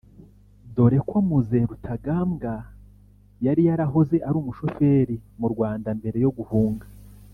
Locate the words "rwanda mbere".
5.53-6.17